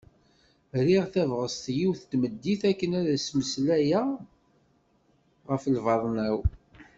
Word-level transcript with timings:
Rriɣ 0.79 1.05
tabɣest 1.13 1.65
yiwet 1.77 2.01
n 2.03 2.07
tmeddit 2.11 2.61
akken 2.71 2.91
ad 2.99 3.07
as-mmeslayeɣ 3.15 4.07
ɣef 5.49 5.63
lbaḍna-w. 5.75 6.37